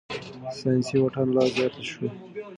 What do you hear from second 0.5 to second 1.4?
سياسي واټن